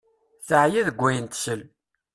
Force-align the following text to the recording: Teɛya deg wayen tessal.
Teɛya 0.47 0.81
deg 0.87 0.99
wayen 1.01 1.25
tessal. 1.27 1.61